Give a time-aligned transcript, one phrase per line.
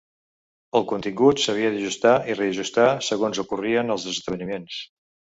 [0.77, 4.79] El contingut s’havia d’ajustar i reajustar segons ocorrien els esdeveniments.